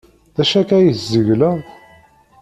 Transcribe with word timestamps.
D 0.35 0.37
acu 0.41 0.55
akka 0.59 0.75
ay 0.77 0.87
tzegleḍ? 0.95 1.57